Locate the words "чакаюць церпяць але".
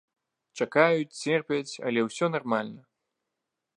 0.63-1.99